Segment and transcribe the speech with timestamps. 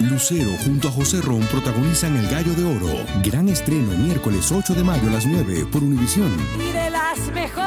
[0.00, 3.04] Lucero junto a José Ron protagonizan El Gallo de Oro.
[3.22, 6.32] Gran estreno miércoles 8 de mayo a las 9 por Univisión.
[6.58, 7.62] Y de las mejores.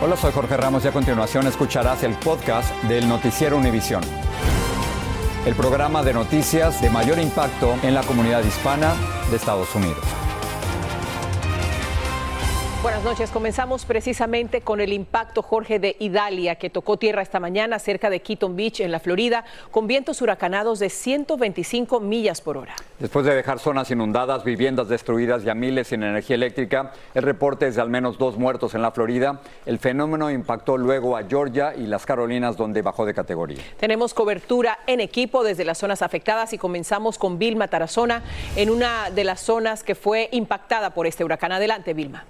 [0.00, 4.02] Hola, soy Jorge Ramos y a continuación escucharás el podcast del Noticiero Univisión.
[5.44, 8.94] El programa de noticias de mayor impacto en la comunidad hispana
[9.30, 10.21] de Estados Unidos.
[12.82, 13.30] Buenas noches.
[13.30, 18.22] Comenzamos precisamente con el impacto, Jorge, de Idalia, que tocó tierra esta mañana cerca de
[18.22, 22.74] Keaton Beach, en la Florida, con vientos huracanados de 125 millas por hora.
[22.98, 27.68] Después de dejar zonas inundadas, viviendas destruidas y a miles sin energía eléctrica, el reporte
[27.68, 29.42] es de al menos dos muertos en la Florida.
[29.64, 33.62] El fenómeno impactó luego a Georgia y las Carolinas, donde bajó de categoría.
[33.78, 38.24] Tenemos cobertura en equipo desde las zonas afectadas y comenzamos con Vilma Tarazona
[38.56, 41.52] en una de las zonas que fue impactada por este huracán.
[41.52, 42.24] Adelante, Vilma.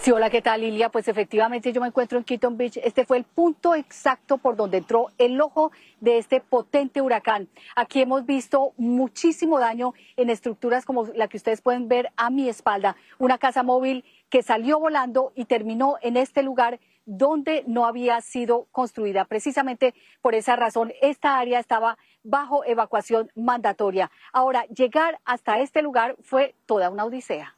[0.00, 0.90] Sí, hola, ¿qué tal, Lilia?
[0.90, 2.76] Pues efectivamente yo me encuentro en Keaton Beach.
[2.76, 7.48] Este fue el punto exacto por donde entró el ojo de este potente huracán.
[7.74, 12.48] Aquí hemos visto muchísimo daño en estructuras como la que ustedes pueden ver a mi
[12.48, 12.94] espalda.
[13.18, 18.68] Una casa móvil que salió volando y terminó en este lugar donde no había sido
[18.70, 19.24] construida.
[19.24, 24.12] Precisamente por esa razón, esta área estaba bajo evacuación mandatoria.
[24.32, 27.57] Ahora, llegar hasta este lugar fue toda una odisea.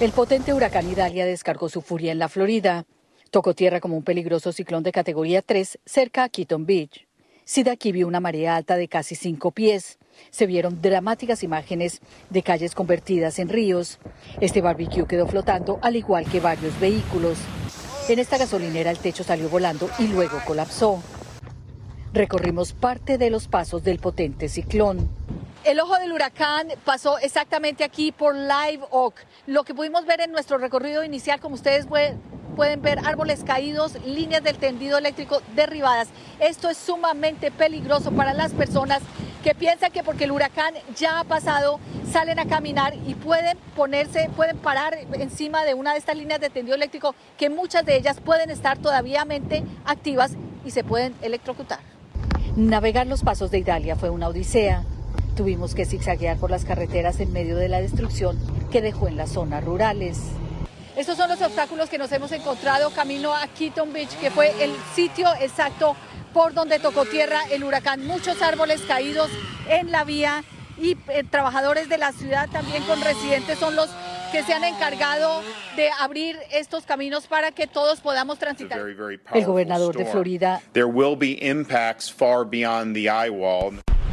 [0.00, 2.86] El potente huracán Idalia descargó su furia en la Florida.
[3.30, 7.06] Tocó tierra como un peligroso ciclón de categoría 3 cerca a Keaton Beach.
[7.44, 9.98] Si de aquí vio una marea alta de casi cinco pies.
[10.30, 13.98] Se vieron dramáticas imágenes de calles convertidas en ríos.
[14.40, 17.36] Este barbecue quedó flotando al igual que varios vehículos.
[18.08, 21.02] En esta gasolinera el techo salió volando y luego colapsó.
[22.14, 25.10] Recorrimos parte de los pasos del potente ciclón.
[25.62, 29.14] El ojo del huracán pasó exactamente aquí por Live Oak.
[29.46, 34.42] Lo que pudimos ver en nuestro recorrido inicial, como ustedes pueden ver, árboles caídos, líneas
[34.42, 36.08] del tendido eléctrico derribadas.
[36.38, 39.02] Esto es sumamente peligroso para las personas
[39.44, 41.78] que piensan que porque el huracán ya ha pasado,
[42.10, 46.48] salen a caminar y pueden ponerse, pueden parar encima de una de estas líneas de
[46.48, 49.26] tendido eléctrico, que muchas de ellas pueden estar todavía
[49.84, 50.32] activas
[50.64, 51.80] y se pueden electrocutar.
[52.56, 54.84] Navegar los pasos de Italia fue una odisea.
[55.36, 58.38] Tuvimos que zigzaguear por las carreteras en medio de la destrucción
[58.70, 60.18] que dejó en las zonas rurales.
[60.96, 64.72] Estos son los obstáculos que nos hemos encontrado camino a Keaton Beach, que fue el
[64.94, 65.96] sitio exacto
[66.34, 68.06] por donde tocó tierra el huracán.
[68.06, 69.30] Muchos árboles caídos
[69.68, 70.44] en la vía
[70.78, 73.88] y eh, trabajadores de la ciudad también con residentes son los
[74.32, 75.42] que se han encargado
[75.76, 78.78] de abrir estos caminos para que todos podamos transitar.
[79.32, 80.60] El gobernador de Florida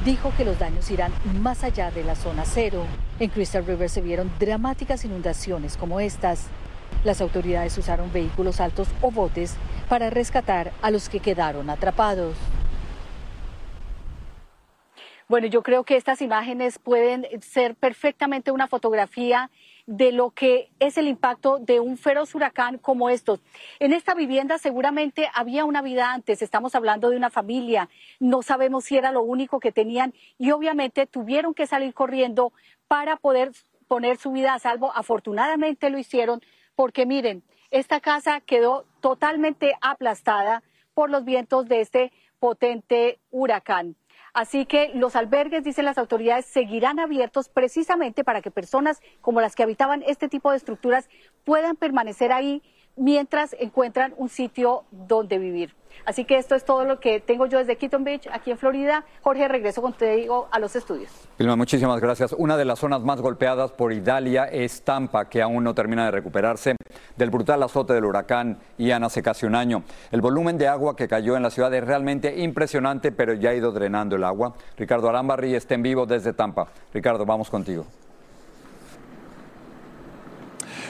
[0.07, 2.85] dijo que los daños irán más allá de la zona cero.
[3.19, 6.47] En Crystal River se vieron dramáticas inundaciones como estas.
[7.03, 9.57] Las autoridades usaron vehículos altos o botes
[9.90, 12.38] para rescatar a los que quedaron atrapados.
[15.28, 19.51] Bueno, yo creo que estas imágenes pueden ser perfectamente una fotografía
[19.88, 23.40] de lo que es el impacto de un feroz huracán como estos.
[23.80, 27.90] En esta vivienda seguramente había una vida antes, estamos hablando de una familia,
[28.20, 32.52] no sabemos si era lo único que tenían y obviamente tuvieron que salir corriendo
[32.90, 33.53] para poder
[33.88, 34.92] poner su vida a salvo.
[34.94, 36.42] Afortunadamente lo hicieron
[36.76, 43.96] porque miren, esta casa quedó totalmente aplastada por los vientos de este potente huracán.
[44.38, 49.56] Así que los albergues, dicen las autoridades, seguirán abiertos precisamente para que personas como las
[49.56, 51.09] que habitaban este tipo de estructuras
[51.44, 52.62] puedan permanecer ahí
[52.97, 55.74] mientras encuentran un sitio donde vivir.
[56.06, 59.03] Así que esto es todo lo que tengo yo desde Keaton Beach, aquí en Florida.
[59.22, 61.12] Jorge, regreso contigo a los estudios.
[61.38, 62.34] Vilma, muchísimas gracias.
[62.38, 66.12] Una de las zonas más golpeadas por Idalia es Tampa, que aún no termina de
[66.12, 66.75] recuperarse
[67.16, 69.84] del brutal azote del huracán Ian hace casi un año.
[70.12, 73.56] El volumen de agua que cayó en la ciudad es realmente impresionante, pero ya ha
[73.56, 74.53] ido drenando el agua.
[74.78, 76.68] Ricardo Arambarri está en vivo desde Tampa.
[76.94, 77.85] Ricardo, vamos contigo.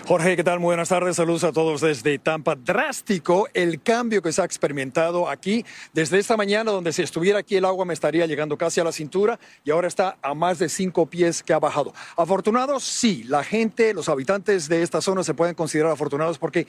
[0.08, 0.62] Jorge, ¿qué tal?
[0.62, 1.18] Muy buenas tardes.
[1.18, 2.56] Saludos a todos desde Tampa.
[2.56, 5.66] Drástico el cambio que se ha experimentado aquí.
[5.92, 8.94] Desde esta mañana, donde si estuviera aquí el agua me estaría llegando casi a la
[8.94, 11.94] cintura y ahora está a más de cinco pies que ha bajado.
[12.16, 13.26] Afortunados, sí.
[13.26, 16.68] La gente, los habitantes de esta zona se pueden considerar afortunados porque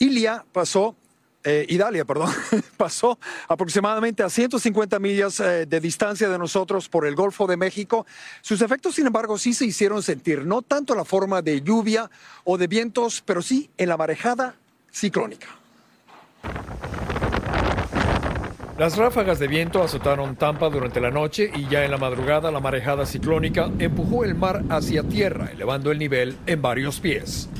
[0.00, 0.96] Ilia pasó
[1.44, 2.30] eh, Idalia, perdón,
[2.76, 8.06] pasó aproximadamente a 150 millas eh, de distancia de nosotros por el Golfo de México.
[8.42, 12.10] Sus efectos, sin embargo, sí se hicieron sentir, no tanto en la forma de lluvia
[12.44, 14.54] o de vientos, pero sí en la marejada
[14.90, 15.48] ciclónica.
[18.80, 22.60] Las ráfagas de viento azotaron Tampa durante la noche y ya en la madrugada la
[22.60, 27.50] marejada ciclónica empujó el mar hacia tierra, elevando el nivel en varios pies.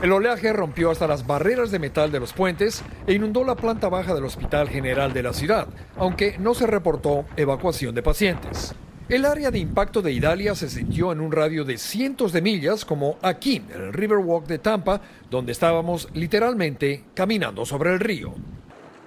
[0.00, 3.88] El oleaje rompió hasta las barreras de metal de los puentes e inundó la planta
[3.88, 5.66] baja del Hospital General de la ciudad,
[5.96, 8.76] aunque no se reportó evacuación de pacientes.
[9.08, 12.84] El área de impacto de Idalia se sintió en un radio de cientos de millas,
[12.84, 18.34] como aquí, en el Riverwalk de Tampa, donde estábamos literalmente caminando sobre el río.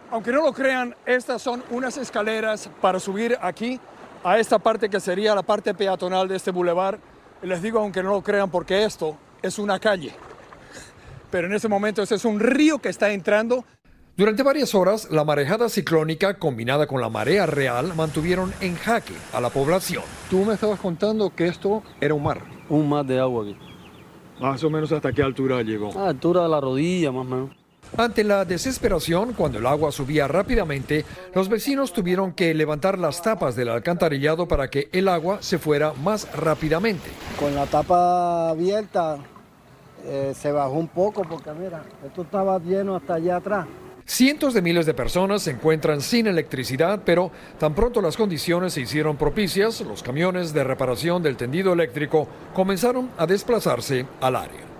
[0.10, 3.80] Aunque no lo crean, estas son unas escaleras para subir aquí
[4.26, 7.00] a esta parte que sería la parte peatonal de este bulevar.
[7.44, 10.12] Les digo, aunque no lo crean, porque esto es una calle
[11.32, 13.66] pero en ese momento ese es un río que está entrando.
[14.18, 19.40] Durante varias horas, la marejada ciclónica combinada con la marea real mantuvieron en jaque a
[19.40, 20.04] la población.
[20.30, 22.44] Tú me estabas contando que esto era un mar.
[22.70, 23.58] Un mar de agua aquí.
[24.40, 25.98] Más o menos hasta qué altura llegó.
[25.98, 27.50] A altura de la rodilla, más o menos.
[27.98, 33.56] Ante la desesperación, cuando el agua subía rápidamente, los vecinos tuvieron que levantar las tapas
[33.56, 37.10] del alcantarillado para que el agua se fuera más rápidamente.
[37.40, 39.18] Con la tapa abierta
[40.06, 43.68] eh, se bajó un poco porque mira, esto estaba lleno hasta allá atrás.
[44.06, 48.82] Cientos de miles de personas se encuentran sin electricidad, pero tan pronto las condiciones se
[48.82, 54.72] hicieron propicias, los camiones de reparación del tendido eléctrico comenzaron a desplazarse al área.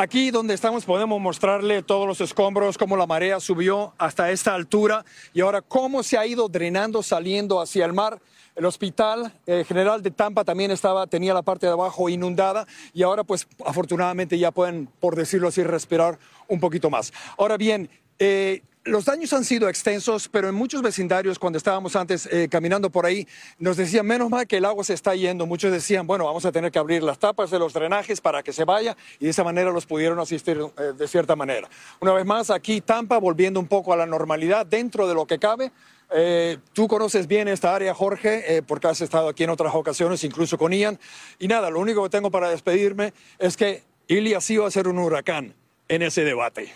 [0.00, 5.04] Aquí donde estamos podemos mostrarle todos los escombros, cómo la marea subió hasta esta altura
[5.34, 8.20] y ahora cómo se ha ido drenando, saliendo hacia el mar.
[8.58, 13.04] El hospital eh, general de Tampa también estaba, tenía la parte de abajo inundada y
[13.04, 16.18] ahora pues afortunadamente ya pueden, por decirlo así, respirar
[16.48, 17.12] un poquito más.
[17.38, 17.88] Ahora bien,
[18.18, 22.90] eh, los daños han sido extensos, pero en muchos vecindarios, cuando estábamos antes eh, caminando
[22.90, 23.28] por ahí,
[23.60, 25.46] nos decían, menos mal que el agua se está yendo.
[25.46, 28.52] Muchos decían, bueno, vamos a tener que abrir las tapas de los drenajes para que
[28.52, 31.68] se vaya y de esa manera los pudieron asistir de cierta manera.
[32.00, 35.38] Una vez más, aquí Tampa volviendo un poco a la normalidad dentro de lo que
[35.38, 35.70] cabe.
[36.10, 40.24] Eh, tú conoces bien esta área, Jorge, eh, porque has estado aquí en otras ocasiones,
[40.24, 40.98] incluso con Ian.
[41.38, 44.88] Y nada, lo único que tengo para despedirme es que Ilia sí va a ser
[44.88, 45.54] un huracán
[45.88, 46.72] en ese debate.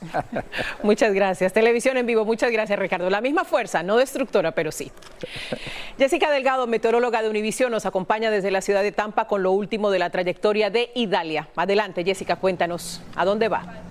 [0.82, 1.52] Muchas gracias.
[1.52, 3.10] Televisión en vivo, muchas gracias Ricardo.
[3.10, 4.90] La misma fuerza, no destructora, pero sí.
[5.98, 9.90] Jessica Delgado, meteoróloga de Univisión, nos acompaña desde la ciudad de Tampa con lo último
[9.90, 11.48] de la trayectoria de Idalia.
[11.56, 13.82] Adelante, Jessica, cuéntanos, ¿a dónde va?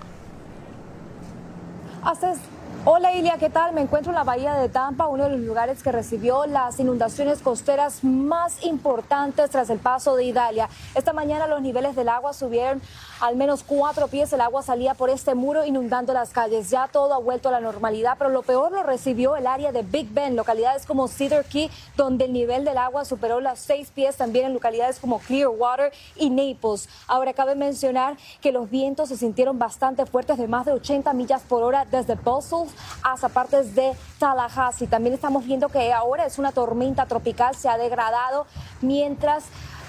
[2.03, 2.39] Haces
[2.83, 3.73] Hola Ilia, ¿qué tal?
[3.73, 7.43] Me encuentro en la bahía de Tampa, uno de los lugares que recibió las inundaciones
[7.43, 10.67] costeras más importantes tras el paso de Idalia.
[10.95, 12.81] Esta mañana los niveles del agua subieron
[13.19, 14.33] al menos cuatro pies.
[14.33, 16.71] El agua salía por este muro inundando las calles.
[16.71, 19.83] Ya todo ha vuelto a la normalidad, pero lo peor lo recibió el área de
[19.83, 24.17] Big Bend, localidades como Cedar Key, donde el nivel del agua superó las seis pies,
[24.17, 26.89] también en localidades como Clearwater y Naples.
[27.05, 31.43] Ahora cabe mencionar que los vientos se sintieron bastante fuertes de más de 80 millas
[31.43, 32.70] por hora desde Brussels
[33.03, 34.87] hasta partes de Tallahassee.
[34.87, 38.45] También estamos viendo que ahora es una tormenta tropical, se ha degradado
[38.81, 39.45] mientras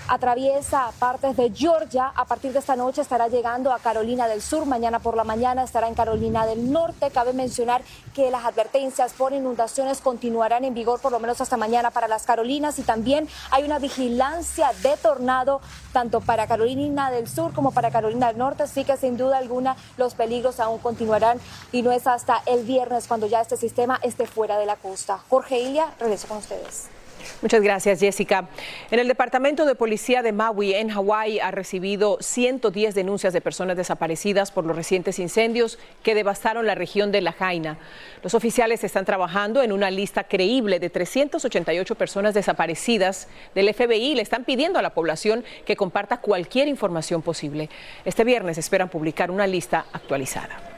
[0.08, 2.12] atraviesa partes de Georgia.
[2.14, 4.66] A partir de esta noche estará llegando a Carolina del Sur.
[4.66, 7.10] Mañana por la mañana estará en Carolina del Norte.
[7.10, 7.82] Cabe mencionar
[8.14, 12.24] que las advertencias por inundaciones continuarán en vigor por lo menos hasta mañana para las
[12.24, 15.60] Carolinas y también hay una vigilancia de tornado
[15.92, 18.64] tanto para Carolina del Sur como para Carolina del Norte.
[18.64, 21.40] Así que sin duda alguna los peligros aún continuarán
[21.72, 25.20] y no es hasta el viernes cuando ya este sistema esté fuera de la costa.
[25.28, 26.88] Jorge Ilia, regreso con ustedes.
[27.40, 28.48] Muchas gracias, Jessica.
[28.90, 33.76] En el Departamento de Policía de Maui, en Hawái, ha recibido 110 denuncias de personas
[33.76, 37.78] desaparecidas por los recientes incendios que devastaron la región de La Jaina.
[38.22, 44.14] Los oficiales están trabajando en una lista creíble de 388 personas desaparecidas del FBI y
[44.14, 47.68] le están pidiendo a la población que comparta cualquier información posible.
[48.04, 50.71] Este viernes esperan publicar una lista actualizada.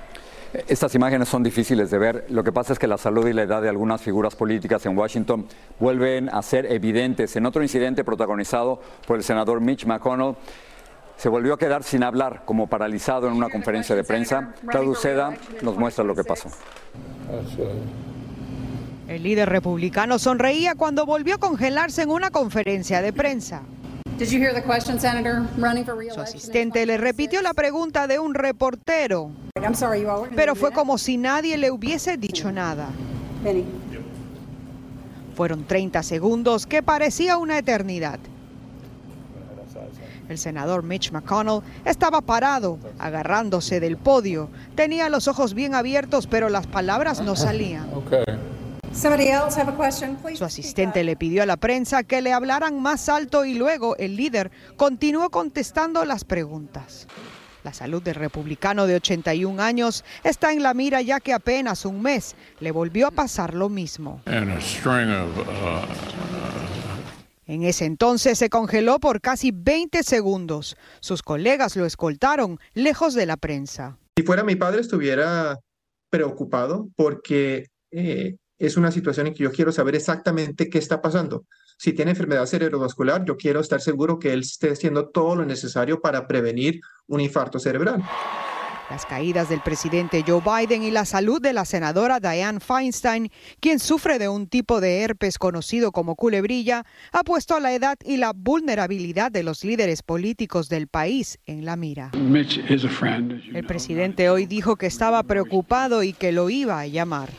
[0.68, 2.26] Estas imágenes son difíciles de ver.
[2.28, 4.96] Lo que pasa es que la salud y la edad de algunas figuras políticas en
[4.96, 5.46] Washington
[5.80, 7.34] vuelven a ser evidentes.
[7.36, 10.36] En otro incidente protagonizado por el senador Mitch McConnell,
[11.16, 14.54] se volvió a quedar sin hablar, como paralizado en una conferencia de prensa.
[14.66, 16.48] Claudio Seda nos muestra lo que pasó.
[19.08, 23.62] El líder republicano sonreía cuando volvió a congelarse en una conferencia de prensa.
[26.14, 29.30] Su asistente le repitió la pregunta de un reportero,
[30.34, 32.88] pero fue como si nadie le hubiese dicho nada.
[35.34, 38.18] Fueron 30 segundos que parecía una eternidad.
[40.28, 44.48] El senador Mitch McConnell estaba parado, agarrándose del podio.
[44.74, 47.86] Tenía los ojos bien abiertos, pero las palabras no salían.
[50.34, 54.16] Su asistente le pidió a la prensa que le hablaran más alto y luego el
[54.16, 57.06] líder continuó contestando las preguntas.
[57.64, 62.02] La salud del republicano de 81 años está en la mira ya que apenas un
[62.02, 64.20] mes le volvió a pasar lo mismo.
[67.46, 70.76] En ese entonces se congeló por casi 20 segundos.
[71.00, 73.96] Sus colegas lo escoltaron lejos de la prensa.
[74.18, 75.58] Si fuera mi padre estuviera
[76.10, 81.46] preocupado porque eh, es una situación en que yo quiero saber exactamente qué está pasando.
[81.76, 86.00] Si tiene enfermedad cerebrovascular, yo quiero estar seguro que él esté haciendo todo lo necesario
[86.00, 88.02] para prevenir un infarto cerebral.
[88.90, 93.78] Las caídas del presidente Joe Biden y la salud de la senadora Dianne Feinstein, quien
[93.78, 98.32] sufre de un tipo de herpes conocido como culebrilla, ha puesto la edad y la
[98.34, 102.10] vulnerabilidad de los líderes políticos del país en la mira.
[102.12, 107.30] El presidente hoy dijo que estaba preocupado y que lo iba a llamar.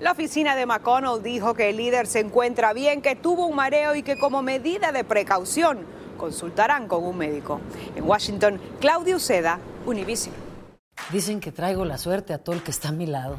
[0.00, 3.94] La oficina de McConnell dijo que el líder se encuentra bien, que tuvo un mareo
[3.94, 5.86] y que como medida de precaución
[6.18, 7.60] consultarán con un médico.
[7.94, 10.34] En Washington, Claudio Seda, Univision.
[11.10, 13.38] Dicen que traigo la suerte a todo el que está a mi lado.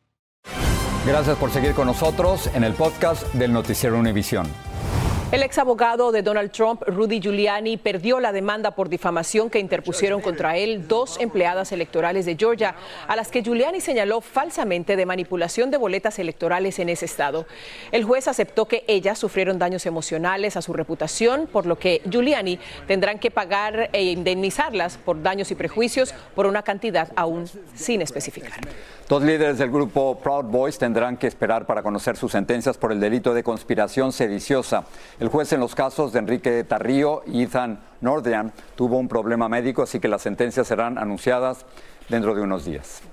[1.05, 4.45] Gracias por seguir con nosotros en el podcast del Noticiero Univisión.
[5.31, 10.19] El ex abogado de Donald Trump, Rudy Giuliani, perdió la demanda por difamación que interpusieron
[10.19, 12.75] contra él dos empleadas electorales de Georgia,
[13.07, 17.45] a las que Giuliani señaló falsamente de manipulación de boletas electorales en ese estado.
[17.93, 22.59] El juez aceptó que ellas sufrieron daños emocionales a su reputación, por lo que Giuliani
[22.85, 28.59] tendrán que pagar e indemnizarlas por daños y prejuicios por una cantidad aún sin especificar.
[29.07, 32.99] Dos líderes del grupo Proud Boys tendrán que esperar para conocer sus sentencias por el
[33.01, 34.85] delito de conspiración sediciosa.
[35.21, 39.83] El juez en los casos de Enrique Tarrío y Ethan Nordian tuvo un problema médico,
[39.83, 41.63] así que las sentencias serán anunciadas
[42.09, 43.03] dentro de unos días.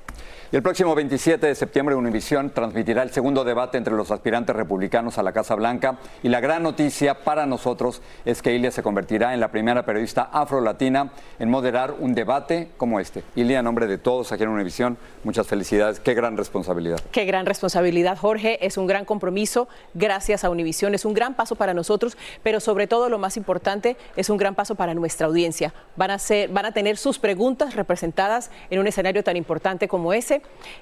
[0.51, 5.19] Y el próximo 27 de septiembre Univisión transmitirá el segundo debate entre los aspirantes republicanos
[5.19, 9.35] a la Casa Blanca y la gran noticia para nosotros es que Ilia se convertirá
[9.35, 13.25] en la primera periodista afro-latina en moderar un debate como este.
[13.37, 16.01] Ilia, en nombre de todos aquí en Univisión, muchas felicidades.
[16.01, 16.99] Qué gran responsabilidad.
[17.13, 18.65] Qué gran responsabilidad, Jorge.
[18.65, 19.69] Es un gran compromiso.
[19.93, 20.95] Gracias a Univisión.
[20.95, 24.55] Es un gran paso para nosotros, pero sobre todo lo más importante es un gran
[24.55, 25.75] paso para nuestra audiencia.
[25.97, 30.15] Van a, ser, van a tener sus preguntas representadas en un escenario tan importante como
[30.15, 30.38] ese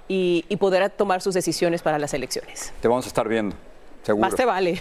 [0.09, 2.73] y, y poder tomar sus decisiones para las elecciones.
[2.81, 3.57] Te vamos a estar viendo.
[4.07, 4.25] Seguro.
[4.25, 4.81] Más te vale.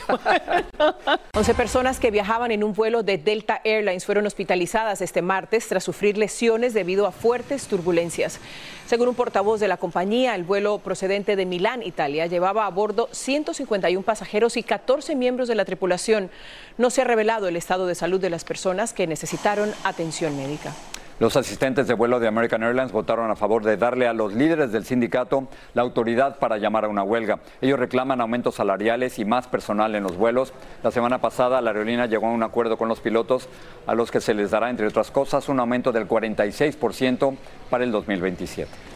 [1.33, 5.83] 11 personas que viajaban en un vuelo de Delta Airlines fueron hospitalizadas este martes tras
[5.83, 8.39] sufrir lesiones debido a fuertes turbulencias.
[8.85, 13.09] Según un portavoz de la compañía, el vuelo procedente de Milán, Italia, llevaba a bordo
[13.11, 16.29] 151 pasajeros y 14 miembros de la tripulación.
[16.77, 20.71] No se ha revelado el estado de salud de las personas que necesitaron atención médica.
[21.17, 24.73] Los asistentes de vuelo de American Airlines votaron a favor de darle a los líderes
[24.73, 27.39] del sindicato la autoridad para llamar a una huelga.
[27.61, 30.51] Ellos reclaman aumentos salariales y más personal en los vuelos.
[30.83, 33.47] La semana pasada la aerolínea llegó a un acuerdo con los pilotos
[33.87, 37.37] a los que se les dará, entre otras cosas, un aumento del 46%
[37.69, 38.94] para el 2027.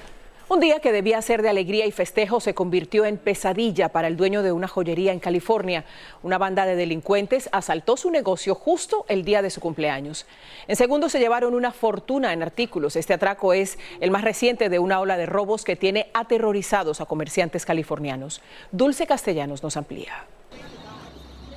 [0.52, 4.18] Un día que debía ser de alegría y festejo se convirtió en pesadilla para el
[4.18, 5.86] dueño de una joyería en California.
[6.24, 10.26] Una banda de delincuentes asaltó su negocio justo el día de su cumpleaños.
[10.68, 12.96] En segundos se llevaron una fortuna en artículos.
[12.96, 17.06] Este atraco es el más reciente de una ola de robos que tiene aterrorizados a
[17.06, 18.42] comerciantes californianos.
[18.72, 20.26] Dulce Castellanos nos amplía.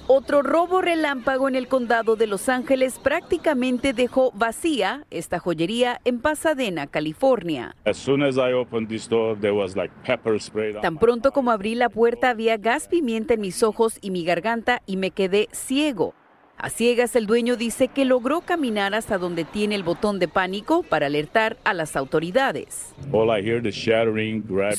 [0.09, 6.21] Otro robo relámpago en el condado de Los Ángeles prácticamente dejó vacía esta joyería en
[6.21, 7.76] Pasadena, California.
[10.82, 14.82] Tan pronto como abrí la puerta había gas pimienta en mis ojos y mi garganta
[14.87, 16.14] y me quedé ciego.
[16.64, 20.85] A ciegas el dueño dice que logró caminar hasta donde tiene el botón de pánico
[20.85, 22.95] para alertar a las autoridades.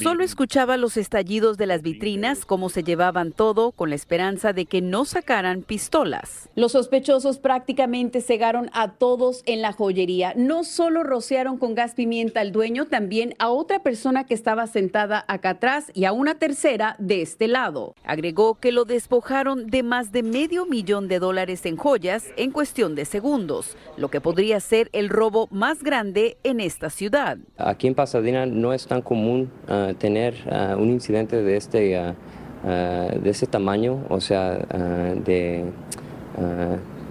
[0.02, 4.66] Solo escuchaba los estallidos de las vitrinas, cómo se llevaban todo, con la esperanza de
[4.66, 6.48] que no sacaran pistolas.
[6.56, 10.34] Los sospechosos prácticamente cegaron a todos en la joyería.
[10.38, 15.26] No solo rociaron con gas pimienta al dueño, también a otra persona que estaba sentada
[15.28, 17.94] acá atrás y a una tercera de este lado.
[18.06, 22.96] Agregó que lo despojaron de más de medio millón de dólares en joyas en cuestión
[22.96, 27.38] de segundos, lo que podría ser el robo más grande en esta ciudad.
[27.58, 33.20] Aquí en Pasadena no es tan común uh, tener uh, un incidente de este, uh,
[33.20, 35.66] de ese tamaño, o sea, de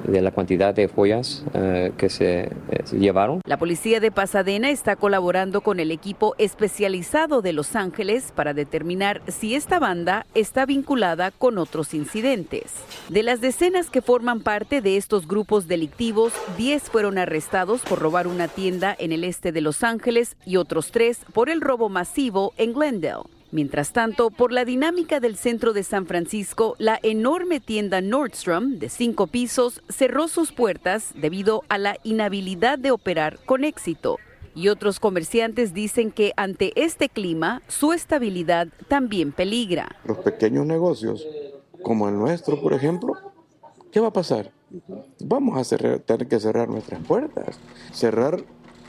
[0.04, 2.50] de la cantidad de joyas eh, que se, eh,
[2.84, 3.40] se llevaron.
[3.44, 9.22] La policía de Pasadena está colaborando con el equipo especializado de Los Ángeles para determinar
[9.28, 12.72] si esta banda está vinculada con otros incidentes.
[13.08, 18.26] De las decenas que forman parte de estos grupos delictivos, 10 fueron arrestados por robar
[18.26, 22.52] una tienda en el este de Los Ángeles y otros tres por el robo masivo
[22.56, 23.41] en Glendale.
[23.52, 28.88] Mientras tanto, por la dinámica del centro de San Francisco, la enorme tienda Nordstrom de
[28.88, 34.16] cinco pisos cerró sus puertas debido a la inhabilidad de operar con éxito.
[34.54, 39.96] Y otros comerciantes dicen que ante este clima, su estabilidad también peligra.
[40.06, 41.26] Los pequeños negocios,
[41.82, 43.12] como el nuestro, por ejemplo,
[43.90, 44.50] ¿qué va a pasar?
[45.20, 47.58] Vamos a tener que cerrar nuestras puertas.
[47.92, 48.42] Cerrar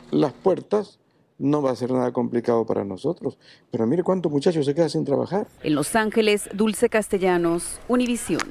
[0.10, 1.00] las puertas
[1.38, 3.38] no va a ser nada complicado para nosotros.
[3.72, 5.48] Pero mire cuántos muchachos se quedan sin trabajar.
[5.64, 8.42] En Los Ángeles, Dulce Castellanos, Univisión.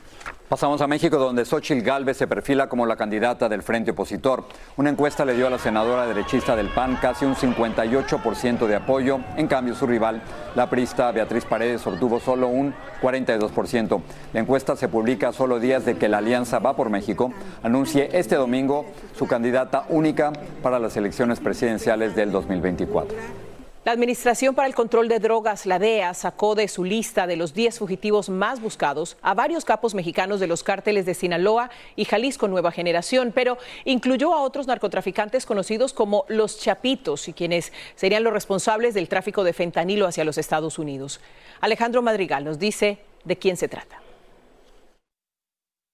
[0.52, 4.44] Pasamos a México, donde Xochitl Gálvez se perfila como la candidata del frente opositor.
[4.76, 9.18] Una encuesta le dio a la senadora derechista del PAN casi un 58% de apoyo.
[9.38, 10.20] En cambio, su rival,
[10.54, 14.02] la prista Beatriz Paredes, obtuvo solo un 42%.
[14.34, 17.32] La encuesta se publica solo días de que la Alianza Va por México
[17.62, 18.84] anuncie este domingo
[19.16, 23.51] su candidata única para las elecciones presidenciales del 2024.
[23.84, 27.52] La Administración para el Control de Drogas, la DEA, sacó de su lista de los
[27.52, 32.46] 10 fugitivos más buscados a varios capos mexicanos de los cárteles de Sinaloa y Jalisco
[32.46, 38.32] Nueva Generación, pero incluyó a otros narcotraficantes conocidos como los Chapitos y quienes serían los
[38.32, 41.20] responsables del tráfico de fentanilo hacia los Estados Unidos.
[41.60, 44.01] Alejandro Madrigal nos dice de quién se trata.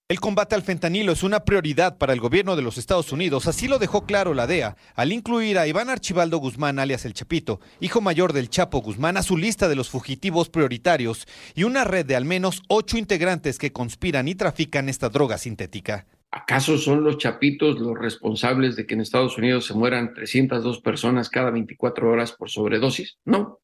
[0.09, 3.67] El combate al fentanilo es una prioridad para el gobierno de los Estados Unidos, así
[3.67, 8.01] lo dejó claro la DEA, al incluir a Iván Archibaldo Guzmán, alias El Chapito, hijo
[8.01, 12.15] mayor del Chapo Guzmán, a su lista de los fugitivos prioritarios y una red de
[12.15, 16.07] al menos ocho integrantes que conspiran y trafican esta droga sintética.
[16.31, 21.29] ¿Acaso son los chapitos los responsables de que en Estados Unidos se mueran 302 personas
[21.29, 23.19] cada 24 horas por sobredosis?
[23.25, 23.59] No,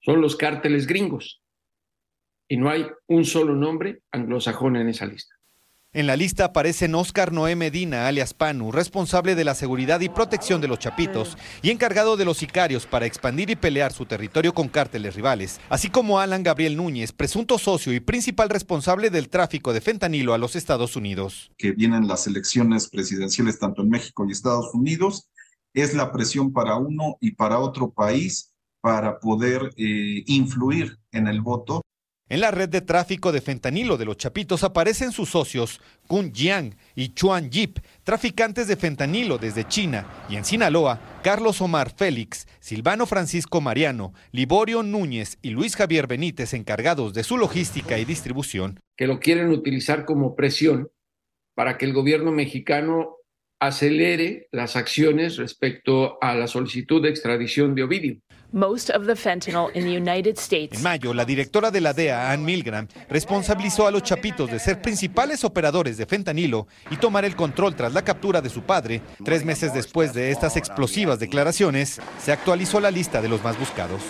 [0.00, 1.40] son los cárteles gringos.
[2.50, 5.35] Y no hay un solo nombre anglosajón en esa lista.
[5.92, 10.60] En la lista aparecen Oscar Noé Medina, alias Panu, responsable de la seguridad y protección
[10.60, 14.68] de los Chapitos y encargado de los sicarios para expandir y pelear su territorio con
[14.68, 19.80] cárteles rivales, así como Alan Gabriel Núñez, presunto socio y principal responsable del tráfico de
[19.80, 21.50] fentanilo a los Estados Unidos.
[21.56, 25.30] Que vienen las elecciones presidenciales tanto en México y Estados Unidos,
[25.72, 31.40] es la presión para uno y para otro país para poder eh, influir en el
[31.40, 31.82] voto.
[32.28, 36.74] En la red de tráfico de fentanilo de los Chapitos aparecen sus socios Kun Jiang
[36.96, 43.06] y Chuan Yip, traficantes de fentanilo desde China, y en Sinaloa, Carlos Omar Félix, Silvano
[43.06, 48.80] Francisco Mariano, Liborio Núñez y Luis Javier Benítez encargados de su logística y distribución.
[48.96, 50.90] Que lo quieren utilizar como presión
[51.54, 53.18] para que el gobierno mexicano
[53.60, 58.20] acelere las acciones respecto a la solicitud de extradición de Ovidio.
[60.72, 64.80] En mayo, la directora de la DEA, Ann Milgram, responsabilizó a los Chapitos de ser
[64.80, 69.02] principales operadores de fentanilo y tomar el control tras la captura de su padre.
[69.22, 74.00] Tres meses después de estas explosivas declaraciones, se actualizó la lista de los más buscados.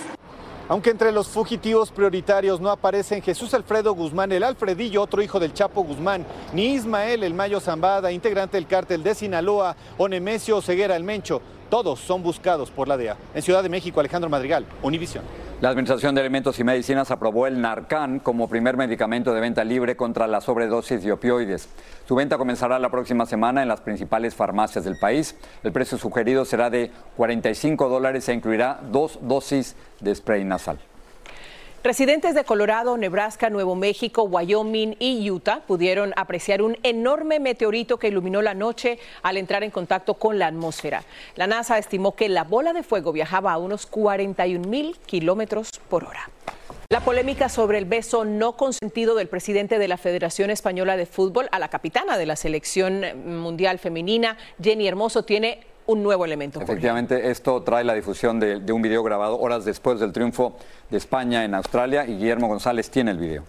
[0.69, 5.55] Aunque entre los fugitivos prioritarios no aparecen Jesús Alfredo Guzmán, el Alfredillo, otro hijo del
[5.55, 10.97] Chapo Guzmán, ni Ismael, el Mayo Zambada, integrante del cártel de Sinaloa, o Nemesio Ceguera,
[10.97, 13.17] el Mencho, todos son buscados por la DEA.
[13.35, 15.25] En Ciudad de México, Alejandro Madrigal, Univisión.
[15.61, 19.97] La Administración de Alimentos y Medicinas aprobó el Narcan como primer medicamento de venta libre
[19.97, 21.71] contra la sobredosis de opioides.
[22.07, 25.35] Su venta comenzará la próxima semana en las principales farmacias del país.
[25.63, 30.79] El precio sugerido será de 45 dólares e incluirá dos dosis de spray nasal.
[31.85, 38.09] Residentes de Colorado, Nebraska, Nuevo México, Wyoming y Utah pudieron apreciar un enorme meteorito que
[38.09, 41.05] iluminó la noche al entrar en contacto con la atmósfera.
[41.37, 46.05] La NASA estimó que la bola de fuego viajaba a unos 41 mil kilómetros por
[46.05, 46.29] hora.
[46.89, 51.49] La polémica sobre el beso no consentido del presidente de la Federación Española de Fútbol
[51.51, 56.61] a la capitana de la selección mundial femenina, Jenny Hermoso, tiene un nuevo elemento.
[56.61, 60.57] Efectivamente, esto trae la difusión de, de, un video grabado horas después del triunfo
[60.91, 63.45] de España en Australia y Guillermo González tiene el video.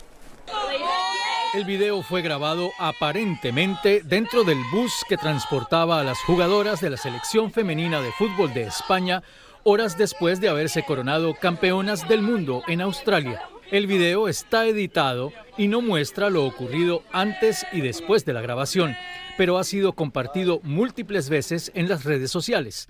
[1.54, 6.98] El video fue grabado aparentemente dentro del bus que transportaba a las jugadoras de la
[6.98, 9.24] selección femenina de fútbol de España
[9.64, 13.42] horas después de haberse coronado campeonas del mundo en Australia.
[13.72, 18.96] El video está editado y no muestra lo ocurrido antes y después de la grabación,
[19.38, 22.90] pero ha sido compartido múltiples veces en las redes sociales.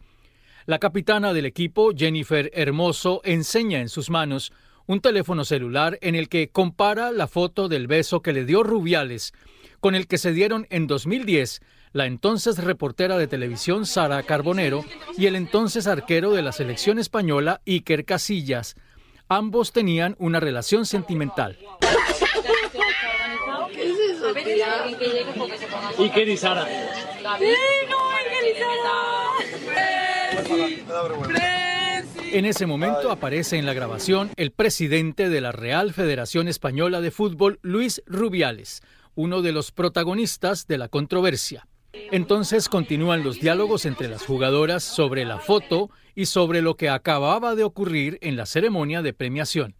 [0.66, 4.52] La capitana del equipo, Jennifer Hermoso, enseña en sus manos
[4.86, 9.34] un teléfono celular en el que compara la foto del beso que le dio Rubiales
[9.80, 11.62] con el que se dieron en 2010
[11.94, 14.84] la entonces reportera de televisión Sara Carbonero
[15.18, 18.76] y el entonces arquero de la selección española Iker Casillas.
[19.30, 21.58] Ambos tenían una relación sentimental.
[25.98, 26.68] Iker y Sara.
[32.32, 37.12] En ese momento aparece en la grabación el presidente de la Real Federación Española de
[37.12, 38.82] Fútbol, Luis Rubiales,
[39.16, 41.68] uno de los protagonistas de la controversia.
[42.12, 47.56] Entonces continúan los diálogos entre las jugadoras sobre la foto y sobre lo que acababa
[47.56, 49.76] de ocurrir en la ceremonia de premiación.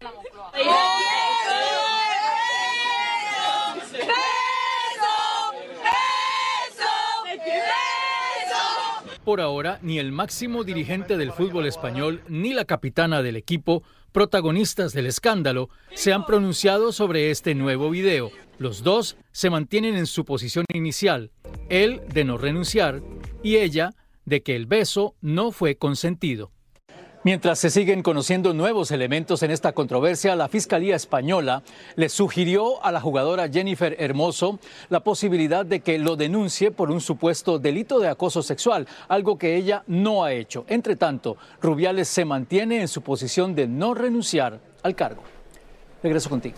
[9.28, 14.94] Por ahora, ni el máximo dirigente del fútbol español ni la capitana del equipo, protagonistas
[14.94, 18.30] del escándalo, se han pronunciado sobre este nuevo video.
[18.56, 21.30] Los dos se mantienen en su posición inicial,
[21.68, 23.02] él de no renunciar
[23.42, 23.90] y ella
[24.24, 26.50] de que el beso no fue consentido.
[27.24, 31.62] Mientras se siguen conociendo nuevos elementos en esta controversia, la Fiscalía Española
[31.96, 37.00] le sugirió a la jugadora Jennifer Hermoso la posibilidad de que lo denuncie por un
[37.00, 40.64] supuesto delito de acoso sexual, algo que ella no ha hecho.
[40.68, 45.22] Entre tanto, Rubiales se mantiene en su posición de no renunciar al cargo.
[46.00, 46.56] Regreso contigo.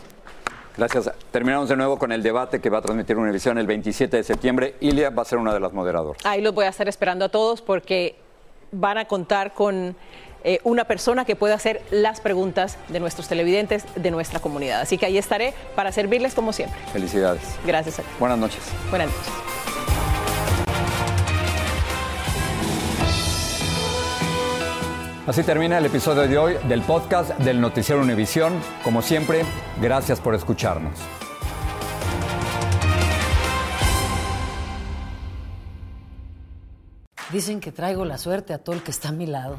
[0.76, 1.10] Gracias.
[1.30, 4.74] Terminamos de nuevo con el debate que va a transmitir Univisión el 27 de septiembre.
[4.80, 6.24] Ilia va a ser una de las moderadoras.
[6.26, 8.16] Ahí los voy a estar esperando a todos porque
[8.72, 9.96] van a contar con
[10.44, 14.80] eh, una persona que pueda hacer las preguntas de nuestros televidentes, de nuestra comunidad.
[14.80, 16.78] Así que ahí estaré para servirles como siempre.
[16.92, 17.42] Felicidades.
[17.66, 18.08] Gracias a ti.
[18.18, 18.60] Buenas noches.
[18.90, 19.32] Buenas noches.
[25.26, 28.52] Así termina el episodio de hoy del podcast del Noticiero Univisión.
[28.82, 29.44] Como siempre,
[29.80, 30.98] gracias por escucharnos.
[37.30, 39.58] Dicen que traigo la suerte a todo el que está a mi lado.